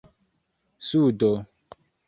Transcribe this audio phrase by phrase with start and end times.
[0.87, 1.31] sudo